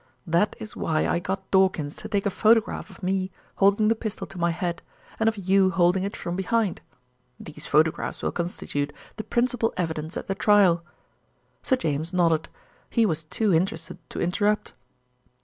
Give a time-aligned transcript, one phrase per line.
[0.25, 4.25] That is why I got Dawkins to take a photograph of me holding the pistol
[4.25, 4.81] to my head
[5.19, 6.81] and of you holding it from behind.
[7.39, 10.83] These photographs will constitute the principal evidence at the trial."
[11.61, 12.49] Sir James nodded.
[12.89, 14.73] He was too interested to interrupt.